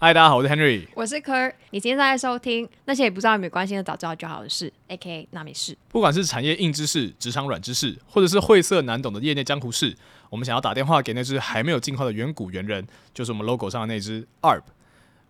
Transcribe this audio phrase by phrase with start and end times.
[0.00, 0.86] 嗨，大家好，我是 Henry。
[0.94, 5.26] 我是科儿，你今天在收听那些也不知道也没关系的早知道就好的事，A.K.A.
[5.32, 5.76] 那没事。
[5.88, 9.92] 不管是产业硬知识、职场软知识，或者是晦涩难懂的业内江湖事，
[10.30, 14.62] 我们想要打电话给那只还没有进化的远古猿人，就是我们 logo 上的那只 ARB。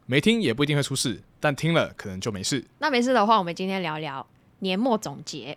[0.04, 2.62] 没听也不一定会出事，但听了可能就没事。
[2.80, 4.26] 那没事的话，我们今天聊聊
[4.58, 5.56] 年末总结。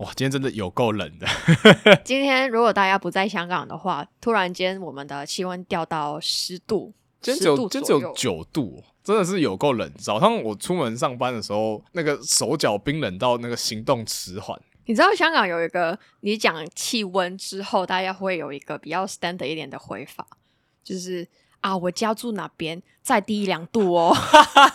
[0.00, 1.26] 哇，今天真的有够冷的。
[2.02, 9.92] 今天如果大家不在香港的话，突然间我们的气温掉到十度，今天只有10度今天只有左右九度，真的是有够冷。
[9.98, 14.58] 早上我出门上班的时候，那个手脚冰冷到那个行动迟缓。
[14.86, 20.26] 你知道香港有一个，你讲气温之后，大家会有一个比较 standard 一点的回法，
[20.82, 21.28] 就是
[21.60, 24.16] 啊，我家住哪边，再低两度哦。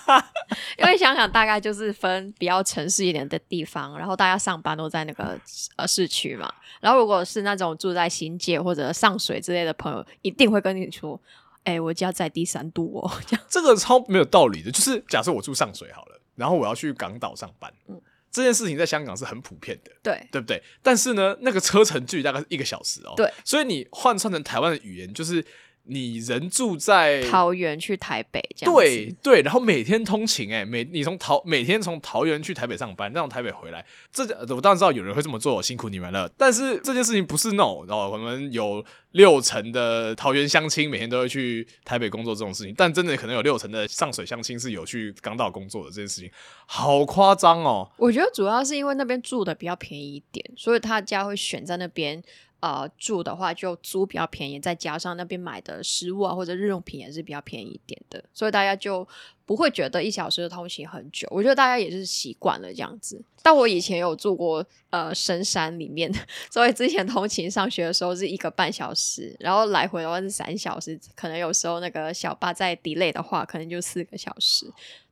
[0.78, 5.40] 因为想想大概就是分比较城市一点的地方，然后大家上班都在那个
[5.76, 6.52] 呃市区嘛。
[6.80, 11.20] 然后如果是那种住在新界或者上水之类的朋友，一定会跟你说
[11.64, 13.12] ：“哎、我家在低三度哦。
[13.26, 18.00] ”这样这个超没有道理的，就是假设我住上水好了，然后我要去港岛上班，嗯
[18.32, 20.62] 这件事情在香港是很普遍的，对对不对？
[20.84, 25.44] 但是呢，那个车程距离大概是一个小时哦，对，所以你换算成台湾的语言，就是
[25.88, 28.82] 你人住在桃园去台北这样子。
[28.82, 36.30] 对对，然后每天通勤、哎，每你从桃每天从桃园去台北上班，再从台北回来，这呃我当然知道有人会这么做，辛苦你们了。
[36.38, 46.32] 但是这件事情不是 no，然后我们有六成的桃园乡亲每天都会去台北工作这种事情，但真的可能有六成的上水乡亲是有去港岛工作的这件事情，
[46.66, 47.90] 好夸张哦。
[47.98, 52.24] 我觉得主要是因为那边住的比较便宜一点，所以他家会选在那边。
[52.66, 59.08] 呃，住的话就租比较便宜，再加上那边买的食物啊或者日用品也是比较便宜一点的，所以大家就
[59.46, 61.28] 不会觉得一小时的通勤很久。
[61.32, 63.24] 我觉得大家也是习惯了这样子。
[63.44, 66.12] 但我以前有住过呃深山里面，
[66.50, 74.66] 所以之前通勤上学的时候是一个半小时，然后来回的话是三小时，可能有时候那个小巴在 delay 的话，可能就四个小时。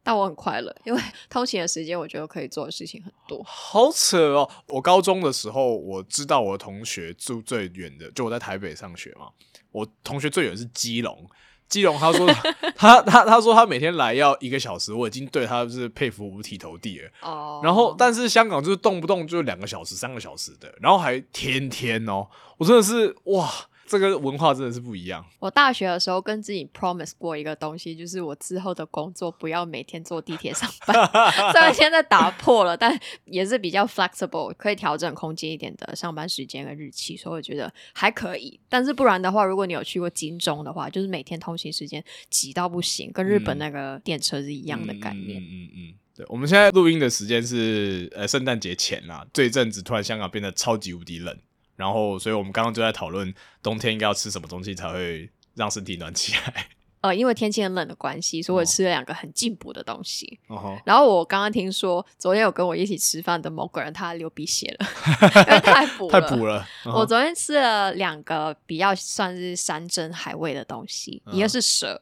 [0.06, 3.42] 但我很快乐，因为 通勤的时间我觉得可以做的事情很多。
[3.44, 4.50] 好扯哦！
[4.68, 9.30] 我高中的时候，我知道我同学住最远的，就我在台北上学嘛。
[9.72, 11.26] 我同学最远是基隆，
[11.69, 12.28] 基隆他说
[12.75, 17.09] 他他他说他每天来要一个小时，我已经对他是佩服五体投地了。
[17.22, 23.50] 哦然后，但是香港就是动不动就两个小时、三个小时的，然后还天天哦，我真的是哇，
[23.94, 25.24] 这个文化真的是不一样。
[25.40, 30.96] 我大学的时候跟自己 promise 过一个东西，就是我之后的工作不要每天坐地铁上班。
[31.54, 38.59] 虽然现在打破了，但也是比较 flexible，可以调整空间一点的上班时间跟日期，所以我觉得还可以。
[38.68, 45.40] 但是不然的话，如果你有去过金钟的话，就是每天通勤时间挤到不行，跟日本那个电车是一样的概念。
[45.40, 45.94] 嗯嗯嗯。
[46.16, 51.36] 对，我们现在录音的时间是呃圣诞节前啦，这一阵子突然香港变得超级无敌冷，
[51.76, 56.68] 然后所以我们刚刚就在讨论冬天应该要吃什么东西才会让身体暖起来。
[57.02, 60.40] 呃，因为天气很冷的关系，所以我哦吃了两个很进补的东西。
[60.48, 64.88] 哦，然后我刚刚听说，昨天有跟我一起吃饭的某个人，他流鼻血了，
[65.48, 66.22] 因为太补了。
[66.22, 66.66] 太补了。
[66.86, 72.02] 我昨天吃了两个比较算是山珍海味的东西，嗯一个是蛇，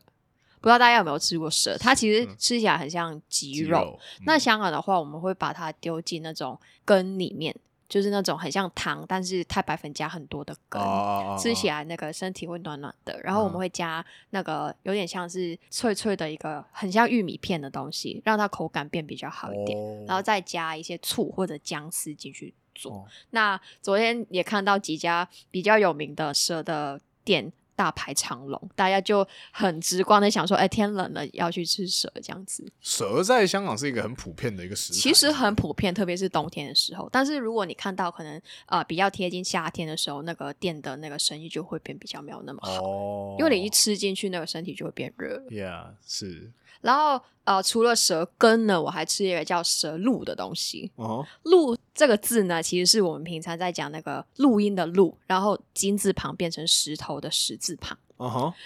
[0.59, 1.75] 不知道大家有没有吃过蛇？
[1.79, 3.99] 它其实吃起来很像鸡肉。
[4.27, 7.55] 那香港的话，我们会把它丢进那种羹里面，
[7.91, 10.81] 就是那种很像糖，但是太白粉加很多的羹。
[10.81, 22.93] 哦吃起来那个身体会暖暖的，然后我们嗯会加那个有点像是脆脆的一个很像玉米片的东西，让它口感变比较好一点，哦然后再加一些醋或者姜丝进去做。
[22.93, 32.63] 哦那昨天也看到几家比较有名的蛇的店大排长龙，大家就很直观的想说，哎，天冷了要去吃蛇这样子。
[32.79, 37.09] 蛇在香港是一个很普遍的一个食材，其实很普遍，特别是冬天的时候。
[37.11, 45.41] 但是如果你看到可能呃比较贴近夏天的时候，那个店的那个生意就会变比较没有那么好，哦，因为你一吃进去，那个身体就会变热。
[45.49, 50.91] ，Yeah，是然后呃，除了蛇羹呢，我还吃一个叫蛇露的东西。
[50.95, 57.97] 哦，录这个字呢，其实是我们平常在讲那个录音的录，然后金字旁变成石头的石字旁。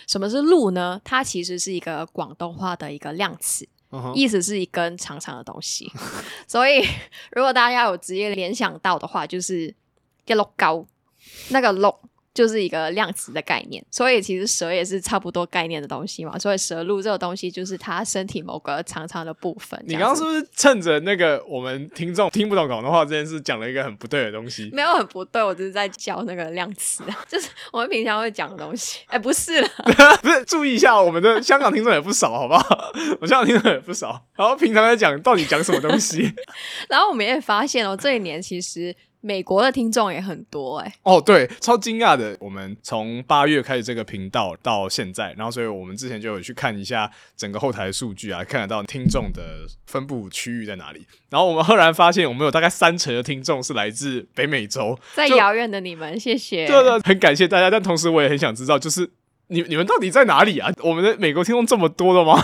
[0.06, 1.00] 什么是录呢？
[1.06, 3.66] 它其实是一个广东话的一个量词，
[4.14, 5.90] 意思是一根长长的东西。
[6.46, 6.86] 所以
[7.32, 9.74] 如果大家有直接联想到的话，就是
[10.26, 10.86] 一碌高，
[11.52, 11.96] 那个碌
[12.36, 16.38] 就是一个量词的概念，所以其实蛇也是差不多概念的东西嘛。
[16.38, 19.82] 所以蛇鹿这个东西就是它身体某个长长的部分。
[19.88, 24.70] 你刚刚是不是趁着那个我们听众听不懂广东话这件事，讲了一个很不对的东西？
[24.74, 29.00] 没有很不对，我只是在教那个量词， 就是我们平常会讲的东西。
[29.08, 29.70] 哎，不是了，
[30.22, 32.92] 不是，注意一下，我们的香港听众也不少，好不好？
[33.22, 36.34] 我香港听众也不少，然后平常在讲到底讲什么东西。
[36.90, 38.94] 然后我们也发现哦，这一年其实。
[39.26, 42.38] 美国的听众也很多哎，哦对，超惊讶的。
[42.40, 51.08] 我们从八月开始这个频道到现在，然后所以我们之前就有去看一下整个后台数据啊，看得到听众的分布区域在哪里。
[51.32, 56.68] 然后我们赫然发现，我们有大概三成的听众是来自北美洲，在遥远的你们，谢谢。
[56.68, 57.72] 对对，很感谢大家。
[57.72, 59.10] 但同时我也很想知道，就是
[59.48, 60.72] 你你们到底在哪里啊？
[60.84, 62.40] 我们的美国听众这么多的吗？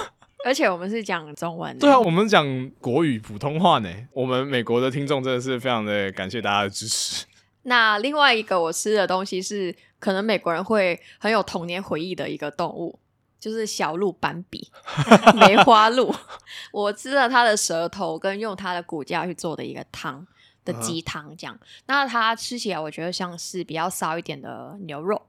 [0.45, 3.89] 而且我们是讲中文，对啊，我们讲国语普通话呢。
[4.11, 7.25] 我们美国的听众真的是非常的感谢大家的支持。
[7.63, 12.97] 那另外一个我吃的东西是，可能美国人会很有童年回忆的一个动物，
[13.39, 14.71] 就是小鹿斑比，
[15.39, 16.13] 梅花鹿。
[16.73, 20.25] 我吃了它的舌头，跟用它的骨架去做的一个汤
[20.65, 21.59] 的鸡汤，这样。
[21.85, 25.21] 那它吃起来，我觉得像是比较骚一点的牛肉。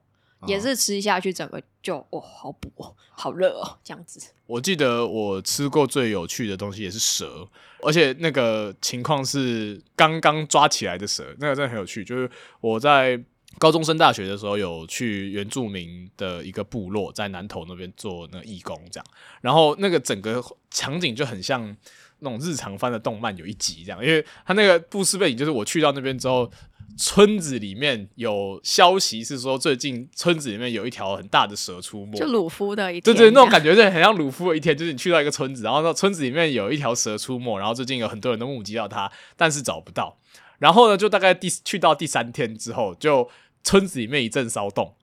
[0.47, 4.19] 也是吃下去，整个就哦，好补哦，好热哦，这样子。
[4.45, 7.47] 我记得我吃过最有趣的东西也是蛇，
[7.81, 12.03] 而且那个情况是刚刚抓起来的蛇，那个真的很有趣。
[12.03, 12.29] 就是
[12.61, 13.21] 我在
[13.57, 19.05] 高中升大学的时候，有去原住民的一个部落，在南投那边做那个义工，这样。
[19.41, 21.75] 然后那个整个场景就很像
[22.19, 26.51] 那种日常番的动漫有一集这样，因为他那个故事背景就是我去到那边之后。
[26.97, 40.17] 村子里面有消息是说，最近村子里面有一条很大的蛇出没，就鲁夫的一天对对，那种感觉就，很像鲁夫的一天，就是你去到一个村子，然后那村子里面有一条蛇出没，然后最近有很多人都目击到它，但是找不到。
[40.59, 43.29] 然后呢，就大概第去到第三天之后，就
[43.63, 44.95] 村子里面一阵骚动，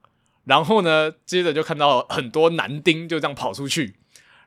[0.45, 3.97] 然后呢，接着就看到很多男丁就这样跑出去，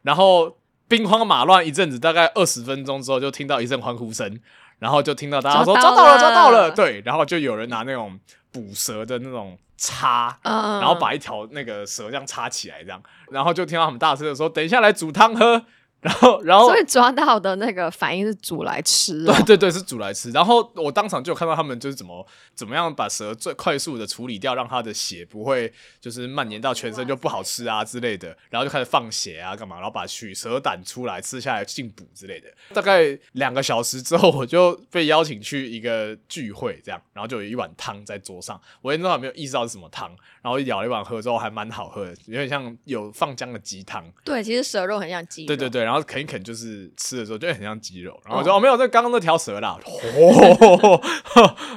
[0.04, 0.58] 然后
[0.88, 4.40] 兵荒马乱一阵子，大概二十分钟之后，就听到一阵欢呼声。
[4.84, 8.20] 然后就听到大家说抓到了，抓到了，对，然后就有人拿那种
[8.52, 13.02] 捕蛇的那种叉，然后把一条那个蛇这样插起来，这样，
[13.32, 15.64] 然后就听到他们大声的说：“等一下来煮汤喝。”
[16.04, 19.24] 然后，然后，所以抓到的那个反应是煮来吃。
[19.26, 20.30] 对对对，是煮来吃。
[20.32, 25.72] 然后我当场就看到他们就是怎么怎么样把蛇最快速的处理掉，让它的血不会
[26.02, 28.38] 就是蔓延到全身就不好吃啊之类的。
[28.50, 29.78] 然后就开始放血啊，干嘛？
[29.78, 32.48] 然后把取蛇胆出来吃下来进补之类的。
[32.74, 38.60] 大概两个小时之后，我就被邀请去一个聚会，这样，然后就有一碗汤在桌上。
[38.82, 40.10] 我那时候没有意识到是什么汤，
[40.42, 44.04] 然后舀了一碗喝之后还蛮好喝的，有点像有放姜的鸡汤。
[44.26, 45.46] 对，其实蛇肉很像鸡。
[45.46, 45.93] 对对对，然后。
[45.94, 48.20] 然后啃一啃，就是吃的时候就很像鸡肉。
[48.26, 51.02] 然后我说：“哦，没有，这刚刚那条蛇啦。”哦，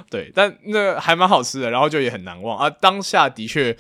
[0.09, 1.71] 对，但那还蛮好吃的。
[1.71, 2.71] 然后就也很难忘啊。
[2.71, 3.77] 当下的确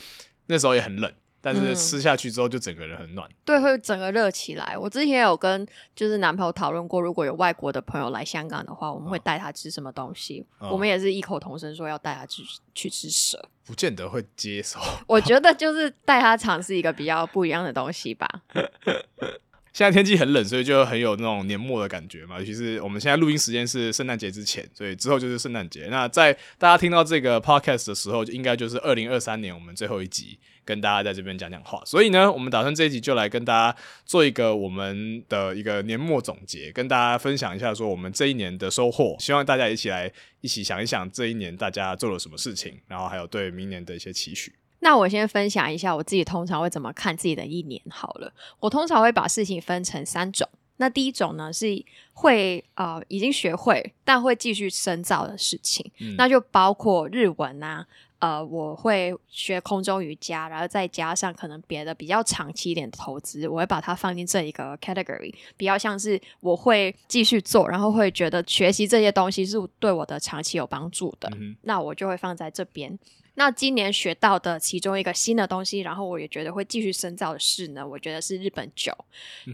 [0.48, 1.10] 那时候也很冷。
[1.38, 4.76] 但是吃下去之后，就整个人很暖，对，会整个热起来。
[4.76, 10.44] 我之前有跟就是男朋友讨论过，如果有外国的朋友来香港的话，我们会带他吃什么东西。
[10.58, 12.42] 我们也是异口同声说要带他去
[12.74, 14.80] 去吃蛇，不见得会接受。
[15.06, 18.28] 我觉得就是带他尝试一个比较不一样的东西吧。
[19.76, 22.38] 现在天气很冷，所以就很有那种年末的感觉嘛。
[22.38, 25.88] 尤其是我们现在录音时间是圣诞节之前，所以之后就是圣诞节。
[25.90, 31.82] 那在大家听到这个 podcast 的时候，就应该就是二零二三年我们最后一集跟大家在这边讲讲话。
[31.84, 39.14] 所以呢，我们打算这一集就来跟大家做一个我们的一个年末总结，跟大家分享一下说我们这一年的收获。
[39.19, 44.55] 希望大家一起来一起想一想这一年大家做了什么事情，然后还有对明年的一些期许。
[44.86, 48.32] 那我先分享一下我自己通常会怎么看自己的一年好了。
[48.60, 50.48] 我通常会把事情分成三种。
[50.76, 57.84] 那第一种呢是会呃已经学会但会继续深造的事情，那就包括日文啊，
[58.20, 71.28] 呃我会学空中瑜伽，然后再加上可能别的比较长期一点的投资，我会把它放进这一个 category，比较像是我会继续做，然后会觉得学习这些东西是对我的长期有帮助的，
[71.62, 72.96] 那我就会放在这边。
[73.36, 78.93] 那今年学到的其中一个新的东西，然后我也觉得会继续深造的事呢，我觉得是日本酒。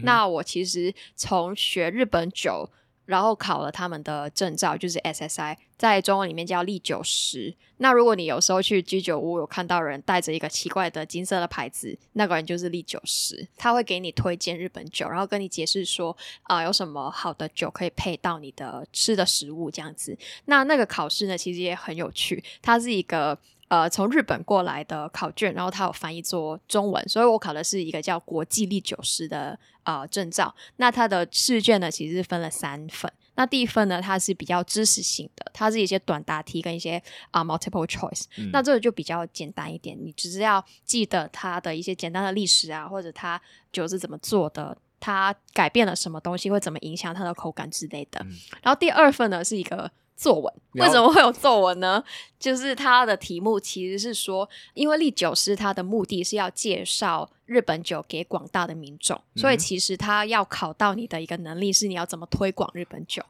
[0.03, 2.69] 那我其实从学日本酒，
[3.05, 7.53] 然后考了他们的证照，就是 SSI，在中文里面叫利酒师。
[7.77, 20.17] 那如果你有时候去居酒屋有看到人带着一个奇怪的金色的牌子，那个人就是利酒师，他会给你推荐日本酒，然后跟你解释说啊有什么好的酒可以配到你的吃的食物这样子。
[20.45, 23.37] 那那个考试呢，其实也很有趣，它是一个。
[23.69, 30.53] 呃，从日本过来的考卷，然后它有翻译做中文，所以我考的是一个叫国际历酒师的呃证照。
[30.77, 33.11] 那它的试卷呢，其实是分了三份。
[33.35, 37.01] 那第一份呢，它是比较知识性的，它是一些短答题跟一些
[37.31, 38.25] 啊、multiple choice。
[38.37, 43.41] 嗯那这个就比较简单一点，你只是要记得它的一些简单的历史啊，或者它
[43.71, 48.19] 酒是怎么做的，它改变了什么东西，会怎么影响它的口感之类的。
[48.23, 52.03] 嗯然后第二份呢是一个作文，为什么会有作文呢？
[52.39, 63.21] 就是它的题目其实是说，因为历酒师他的目的是要介绍日本酒给广大的民众，所以嗯其实他要考到你的一个能力是你要怎么推广日本酒，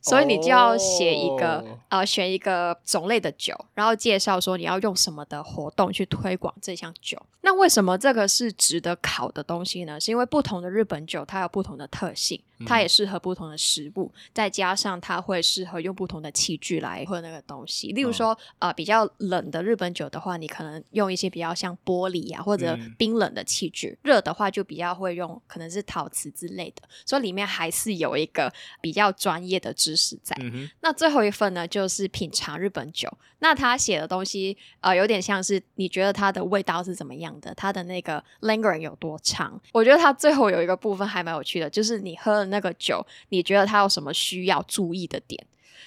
[0.00, 7.20] 所以你就要写一个、哦呃选一个种类的酒，然后介绍说你要用什么的活动去推广这项酒。
[7.44, 9.98] 那为什么这个是值得考的东西呢？
[9.98, 17.88] 是因为不同的日本酒它有不同的特性，它也适合不同的食物，再加上它会适合用不同的器具来喝那个东西。
[17.88, 26.82] 例如说，呃，比较冷的日本酒的话，你可能用一些比较像玻璃啊或者嗯冰冷的器具；热的话就比较会用可能是陶瓷之类的。
[27.04, 30.34] 所以里面还是有一个比较专业的知识在。
[30.40, 33.12] 嗯，那最后一份呢，就是品尝日本酒。
[33.40, 39.60] 那他写的东西，呃，有点像是你觉得它的味道是怎么样的，它的那个 lingering 有多长。
[39.72, 45.44] 我觉得它最后有一个部分还蛮有趣的，就是你喝了那个酒，你觉得它有什么需要注意的点？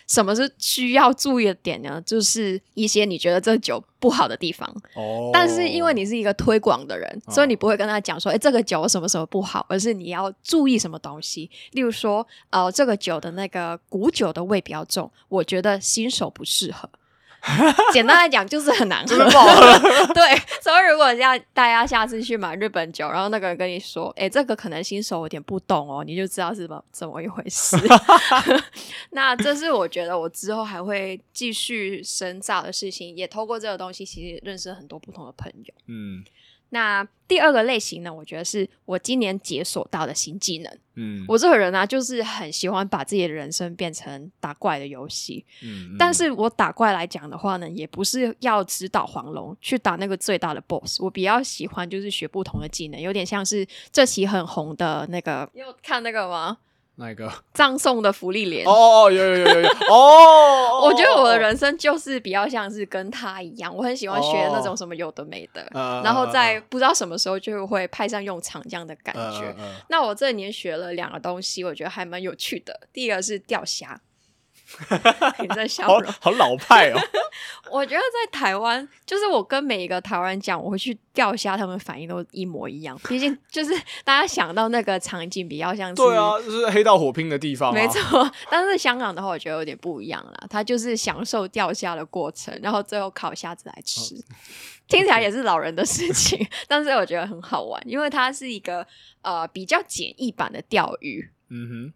[0.07, 2.01] 什么是需要注意的点呢？
[2.05, 11.49] 就是一些你觉得这酒不好的地方，哦，但是因为你是一个推广的人，哦所以你不会跟他讲说，哎、这个酒什么什么不好，而是你要注意什么东西。
[11.71, 16.89] 例如说，呃，这个酒的那个古酒的味比较重，我觉得新手不适合。
[17.93, 19.15] 简单来讲，就是很难喝。
[20.13, 27.77] 对，所以如果要大家下次去买日本酒，然后那个人跟你说，哎、这个可能新手有点不懂哦，你就知道是怎么怎么一回事。
[29.11, 35.73] 那这是我觉得我之后还会继续深造的事情，也透过这个东西，其实认识了很多不同的朋友。
[35.87, 36.23] 嗯
[36.69, 40.77] 那第二个类型呢，我觉得是我今年解锁到的新技能。
[40.95, 45.45] 嗯，我这个人啊，就是很喜欢把自己的人生变成打怪的游戏。
[45.63, 56.57] 嗯，但是我打怪来讲的话呢，也不是要指导黄龙去打那个最大的 BOSS，我比较喜欢就是学不同的技能，有点像是这期很红的那个，你有看那个吗？
[56.97, 57.31] 哪一个？
[57.53, 58.65] 葬送的福利连。
[58.65, 58.71] 哦
[59.05, 69.55] 哦，有有有有有 哦，我觉得我的人，生就是比较像是跟他一样，我很喜欢学那种什么有的没的，呃然后在不知道什么时候就会派上用场这样的感觉。
[69.89, 72.79] 那我这年学了两个东西，我觉得还蛮有趣的。
[72.93, 73.99] 第一个是钓虾，
[75.39, 76.11] 你在笑好容。
[76.19, 76.99] 好老派哦，
[77.71, 82.99] 我觉得在台湾，就是我跟每一个台湾人讲我会去钓虾，他们反应都一模一样。
[83.07, 83.71] 毕竟就是
[84.03, 90.47] 大家想到那个场景比较像是对啊，就是黑道火拼的地方，没，错， 但是香港的话，我觉得有点不一样啦。
[90.49, 94.15] 他就是享受钓虾的过程，然后最后烤虾子来吃，
[94.87, 98.85] 听起来也是老人的事情，但是我觉得很好玩，因为它是一个
[99.21, 101.29] 呃比较简易版的钓鱼。
[101.49, 101.93] 嗯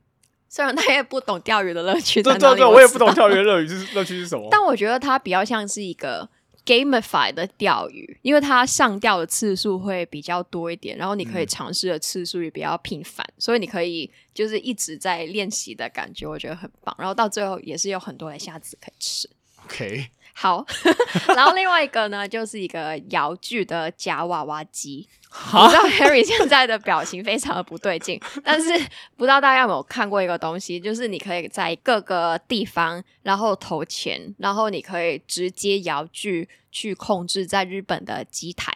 [0.50, 6.28] 虽然他也不懂钓鱼的乐趣对对对，我也不懂钓鱼的乐趣是乐趣是什么，但我觉得它比较像是一个
[6.66, 16.96] gamify 的钓鱼，因为它上钓的次数会比较多一点，然后你可以嗯尝试的次数也比较频繁，所以你可以就是一直在练习的感觉，我觉得很棒。
[16.98, 19.30] 然后到最后也是有很多的虾子可以吃。
[19.66, 20.66] OK，好，
[21.36, 25.08] 然后另外一个呢，就是一个摇具的夹娃娃机。
[25.32, 28.70] 我知道 Harry 现在的表情非常的不对劲， 但是
[29.16, 38.76] 不知道大家有没有看过一个东西，就是你可以在各个地方，然后投钱，然后你可以直接摇具去控制在日本的机台，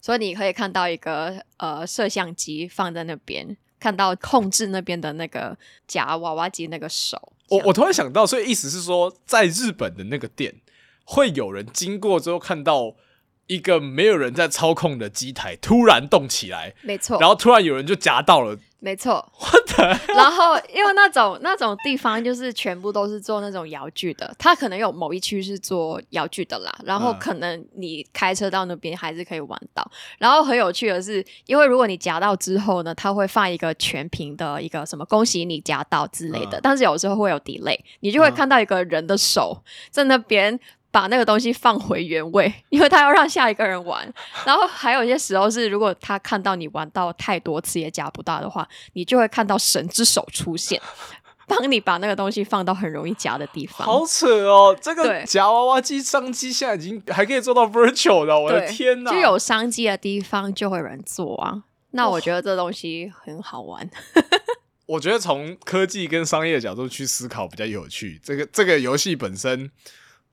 [0.00, 5.56] 所以你可以看到一个呃摄像机放在那边，看到控制那边的那个
[5.86, 7.32] 夹娃娃机那个手。
[7.48, 10.54] 我我突然想到，所以意思是说，在日本的那个店，
[11.04, 12.94] 会有人经过之后看到
[13.52, 19.30] 一个没有人在操控的机台突然动起来，没错，然后突然有人就夹到了，没错。
[20.08, 27.18] 然后因为那种那种地方就是全部都是做那种摇具的，它可能有某一区是做摇具的啦，然后嗯。
[27.18, 29.88] 可能你开车到那边还是可以玩到。
[30.18, 36.60] 然后很有趣的是，因为如果你夹到之后呢，它会放一个全屏的一个什么恭喜你夹到之类的，嗯。
[36.62, 38.34] 但是有时候会有 delay，你就会嗯。
[38.34, 40.58] 看到一个人的手在那边。
[40.92, 44.08] 把那个东西放回原位， 因为他要让下一个人玩。
[44.46, 50.80] 然后还有一些时候是，如果他看到你玩到太多次也夹不到的话，你就会看到神之手出现，
[51.48, 53.86] 帮你把那个东西放到很容易夹的地方。
[53.86, 54.76] 好扯哦！
[54.80, 59.10] 这个对夹娃娃机商机现在已经还可以做到 virtual 的，我的天哪！
[59.10, 61.64] 就有商机的地方就会有人做啊。
[61.94, 63.88] 那我觉得这东西很好玩。
[64.86, 68.20] 我觉得从科技跟商业角度去思考比较有趣。
[68.22, 69.70] 这个这个游戏本身，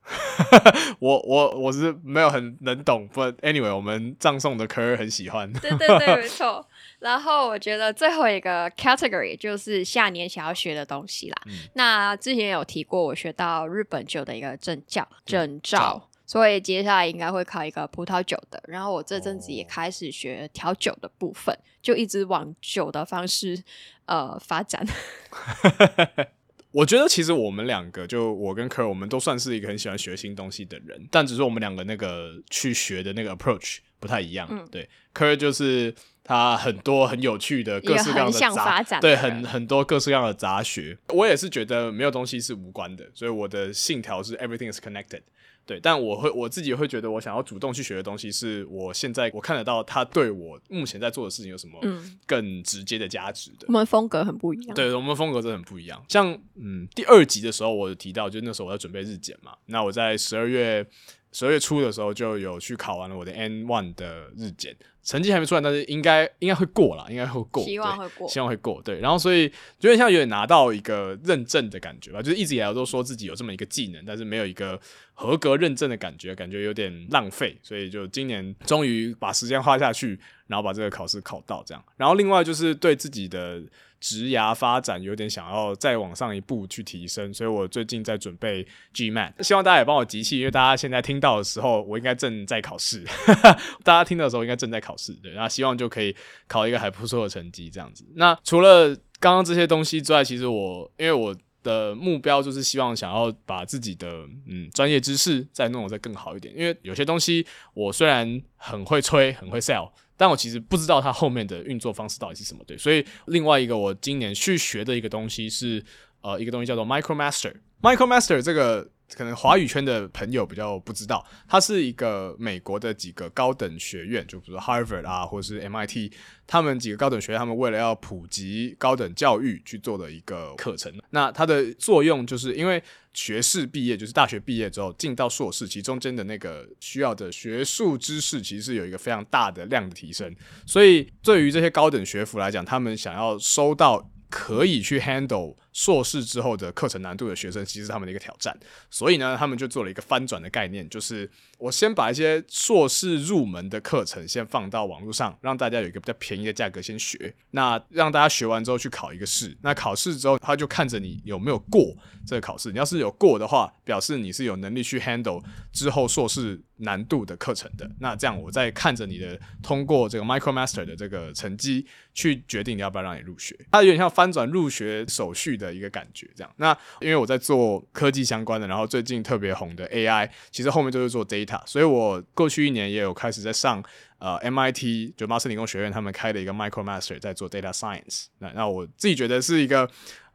[1.00, 5.52] 我我我是没有很能懂，不，anyway，我们葬送的科很喜欢。
[5.54, 6.66] 对对对，没错。
[7.00, 11.42] 然后我觉得最后一个 category 就是下年想要学的东西啦。
[11.46, 18.62] 嗯那之前有提过，我学到日本酒的一个证教证照照，所以接下来应该会考一个葡萄酒的。
[18.68, 23.64] 然后我这阵子也哦开始学调酒的部分，就一直往酒的方式
[24.06, 24.86] 呃发展。
[26.72, 34.48] 我觉得其实我们两个，就我跟科尔，我们都算是一个很喜欢学新东西的人，但只是我们两个那个去学的那个 approach 不太一样。
[34.52, 40.98] 嗯对，科尔就是他很多很有趣的各式各样的杂对，很很多各式各样的杂学。
[41.08, 45.22] 我也是觉得没有东西是无关的，所以我的信条是 everything is connected。
[45.70, 53.74] 对，但我会我自己会觉得，我想要主动去学的东西，是我现在我看得到它对我目前在做的事情有什么嗯更直接的价值的我。
[53.74, 54.74] 们风格很不一样。
[54.74, 56.04] 对，我们风格真的很不一样。
[56.10, 60.84] 像嗯，第二集的时候，我有提到，就那时候我在准备日检嘛，那我在十二月
[61.32, 68.82] 十二月初的时候就有去考完了我的 N one 的日检，成绩还没出来，但是应该应该会过了，应该会过，希望会过希望会过。
[68.82, 69.44] 对，然后所以
[69.80, 74.80] 有点像有点拿到一个认证的感觉吧，就是一直以来都说自己有这么一个技能，但是没有一个
[75.14, 81.84] 合格认证的感觉，感觉有点浪费，所以就今年终于把时间花下去，然后把这个考试考到这样。
[81.96, 83.62] 然后另外就是对自己的
[84.00, 93.04] 职涯发展有点想要再往上一步去提升，所以我最近在准备 GMAT，希望大家也帮我集气，因为大家现在听到的时候，我应该正在考试，
[93.84, 96.16] 大家听到的时候应该正在考试，对，然后希望就可以
[96.48, 98.06] 考一个还不错的成绩这样子。
[98.16, 104.08] 那除了刚刚这些东西之外，其实我因为我的目标就是希望想要把自己的
[104.48, 112.62] 嗯专业知识再弄得再更好一点，因为有些东西我虽然很会吹，很会 sell，但我其实不知道它后面的运作方式到底是什么。
[112.68, 115.82] 对，所以另外一个我今年去学的一个东西是
[116.20, 117.54] 呃一个东西叫做 MicroMaster。
[117.82, 118.86] MicroMaster 这个
[119.16, 126.12] 可能华语圈的朋友比较不知道，它是一个美国的几个高等学院，就比如说 Harvard 啊，或者是 MIT，
[126.46, 130.94] 他们几个高等学院，他们为了要普及高等教育去做的一个课程。
[131.10, 132.82] 那它的作用就是因为
[133.14, 140.34] 学士毕业，就是大学毕业之后进到硕士，其中间的那个需要的学术知识，其实是有一个非常大的量的提升。
[140.66, 148.58] 所以对于这些高等学府来讲，他们想要收到可以去 handle 硕士之后的课程难度的学生，其实是他们的一个挑战。
[148.90, 157.34] 所以呢，他们就做了一个翻转的概念，就是我先把一些硕士入门的课程先放到网络上，让大家有一个比较便宜的价格先学。
[157.52, 161.96] 那让大家学完之后去考一个试，那考试之后他就看着你有没有过
[162.26, 162.72] 这个考试。
[162.72, 167.90] 你要是有过的话，表示你是有能力去 handle 之后硕士难度的课程的。
[168.00, 173.58] 那这样我再看着你的通过这个 MicroMaster 的这个成绩，去决定你要不要让你入学。
[173.72, 176.52] 它有点像翻转入学手续的一个感觉，这样。
[176.58, 183.84] 那因为我在做科技相关的，然后最近特别红的 AI，其实后面就是做 data，所以我过去一年也有开始在上
[184.18, 188.28] 呃 MIT 就麻省理工学院他们开的一个 MicroMaster 在做 data science。
[188.40, 189.88] 那那我自己觉得是一个。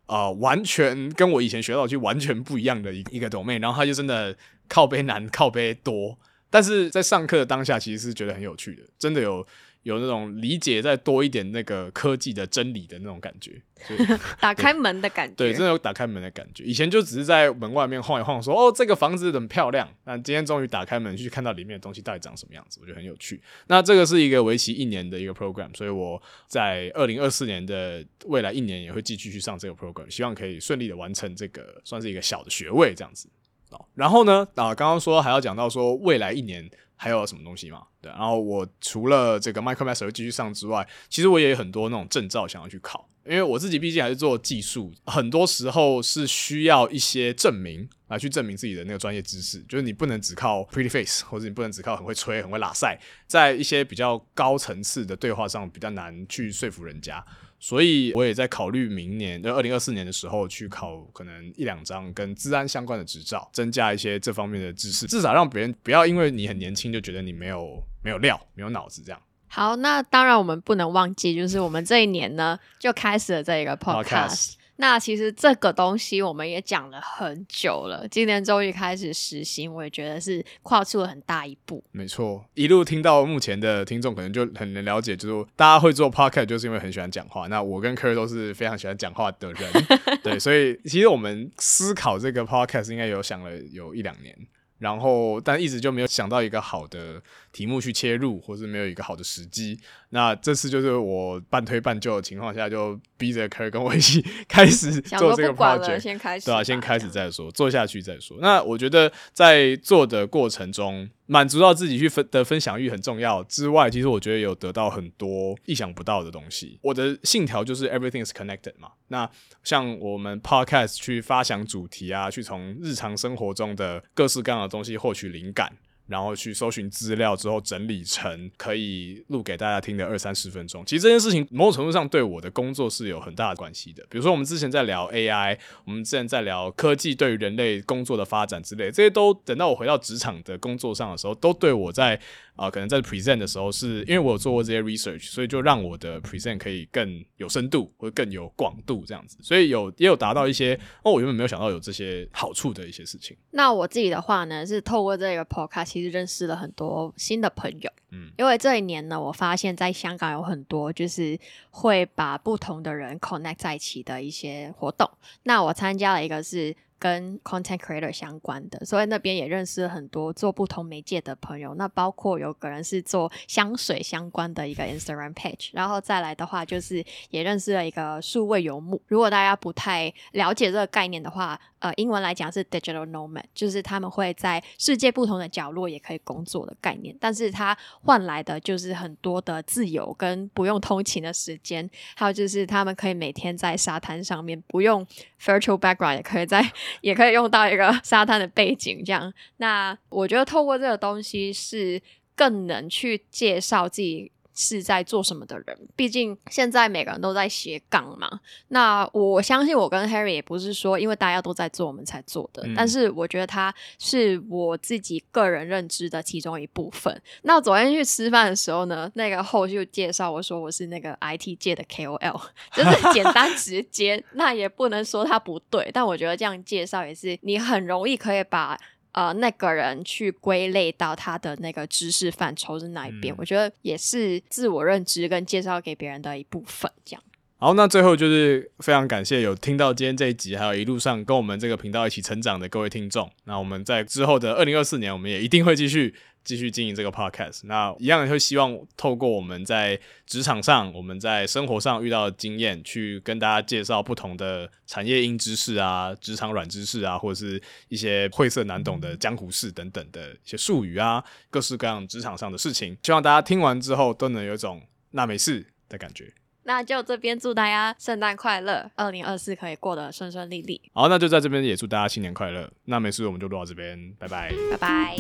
[0.06, 4.36] 呃，完全跟我以前学到的就完全不一样的一一个 domain，然后他就真的
[4.68, 6.18] 靠背难，靠背多，
[6.50, 9.46] 但是在上课的当下，其实是觉得很有趣的，真的有
[9.84, 13.62] 有那种理解再多一点那个科技的真理的那种感觉，
[14.40, 15.34] 打开门的感 觉。
[15.36, 16.64] 对，真的有打开门的感觉。
[16.64, 19.86] 以前就只是在门外面晃一晃说哦，这个房子很漂亮。
[20.04, 23.40] 那今天终于打开门去看到里面的东西到底长什么样子，我觉得很有趣。
[23.66, 33.28] 那这个是一个为期一年的一个 program，所以我在二零二四年的未来一年也会继续去上这个 program，希望可以顺利的完成这个算是一个小的学位这样子。
[33.70, 37.82] 哦，然后呢，啊，刚刚说还要讲到说未来一年还有什么东西嘛？
[38.00, 57.24] 对，然后我除了这个 MicroMaster 继续上之外，其实我也有很多那种证照想要去考，因为我自己毕竟还是做技术，很多时候是需要一些证明来去证明自己的那个专业知识，就是你不能只靠 pretty face，或者你不能只靠很会吹、很会拉塞，在一些比较高层次的对话上比较难去说服人家。
[57.66, 69.18] 所以我也在考虑明年，就二零二四年的时候去考可能一两张跟治安相关的执照，增加一些这方面的知识，至少让别人不要因为你很年轻就觉得你没有没有料、没有脑子这样。
[69.48, 74.56] 好，那当然我们不能忘记，就是我们这一年呢就开始了这一个 podcast。
[74.76, 81.82] 那其实这个东西我们也讲了很久了，今年终于开始实行，我也觉得是跨出了很大一步。
[81.92, 87.46] 没错，一路听到目前的听众可能就很能了解，就是大家会做 podcast 就是因为很喜欢讲话。
[87.46, 89.72] 那我跟 Kerr 都是非常喜欢讲话的人，
[90.24, 94.36] 对，所以其实我们思考这个 podcast 应该有想了有一两年，
[94.78, 97.22] 然后但一直就没有想到一个好的
[97.54, 99.78] 题目去切入，或是没有一个好的时机。
[100.10, 106.00] 那这次就是我半推半就的情况下，就逼着 Kerr 跟我一起开始做这个，project。
[106.00, 108.36] 先开始吧，对啊，先开始再说，做下去再说。
[108.40, 116.78] 那我觉得在做的过程中，满足到自己去分的分享欲很重要之外，其实我觉得有得到很多意想不到的东西。
[116.82, 118.90] 我的信条就是 everything is connected 嘛。
[119.08, 119.28] 那
[119.62, 125.72] 像我们 podcast 去发想主题啊，去从日常生活中的各式各样的东西获取灵感。
[126.06, 130.84] 然后去搜寻资料之后整理成可以录给大家听的二三十分钟。
[130.84, 134.04] 其实这件事情某种程度上对我的工作是有很大的关系的。
[134.10, 142.20] 比如说我们之前在聊 AI，我们之前在聊科技对于人类工作的发展之类，这些都等到我回到职场的工作上的时候，都对我在
[142.56, 153.36] 啊、可能在 present 的时候是，因为我有做过这些 research，所以就让我的 present 可以更有深度或者更有广度这样子，所以有也有达到一些哦，我原本没有想到有这些好处的一些事情。
[153.50, 157.90] 那我自己的话呢，是透过这个 podcast，其实认识了很多新的朋友。
[158.12, 161.36] 嗯，因为这一年呢，我发现在香港有很多就是
[161.70, 165.10] 会把不同的人 connect 在一起的一些活动。
[165.42, 171.74] 那我参加了一个是跟 content creator 相关的，所以那边也认识了很多做不同媒介的朋友。
[171.74, 178.98] 那包括有个人是做香水相关的一个 Instagram page，然后再来的话就是也认识了一个数位游牧。
[179.06, 195.06] 如果大家不太了解这个概念的话，呃，英文来讲是 digital nomad，就是他们会在世界不同的角落也可以工作的概念，但是它换来的就是很多的自由跟不用通勤的时间，还有就是他们可以每天在沙滩上面不用
[195.38, 196.64] virtual background，也可以在
[197.02, 199.30] 也可以用到一个沙滩的背景这样。
[199.58, 202.00] 那我觉得透过这个东西是
[202.34, 204.32] 更能去介绍自己。
[204.54, 205.76] 是在做什么的人？
[205.96, 208.40] 毕竟现在每个人都在斜杠嘛。
[208.68, 217.20] 那我相信我跟 Harry 也不是说因为大家都在做我们才做的，嗯但是我觉得他是我自己个人认知的其中一部分。
[217.42, 222.40] 那昨天去吃饭的时候呢，那个后续介绍我说我是那个 IT 界的 KOL，
[222.72, 228.78] 就是简单直接， 那也不能说他不对，但我觉得这样介绍也是你很容易可以把。
[229.14, 236.90] 呃，那个人去归类到他的那个知识范畴是哪一边，嗯我觉得也是自我认知跟介绍给别人的一部分。
[237.04, 237.22] 这样，
[237.64, 243.32] 好，那最后就是非常感谢有听到今天这一集，还有一路上跟我们这个频道一起成长的各位听众。
[243.44, 247.62] 那我们在之后的二零二四年，我们也一定会继续继续经营这个 podcast。
[247.64, 262.94] 那一样也会希望透过我们在职场上、我们在生活上遇到的经验，去跟大家介绍不同的产业硬知识啊、职场软知识啊，或者是一些晦涩难懂的江湖事等等的一些术语啊，各式各样职场上的事情。
[263.02, 266.30] 希望大家听完之后都能有一种那没事的感觉。
[266.64, 272.70] 那就这边祝大家圣诞快乐，二零二四可以过得顺顺利利，好，那就在这边也祝大家新年快乐。
[272.86, 274.52] 那没事，我们就录到这边，拜拜。
[274.70, 275.16] 拜拜。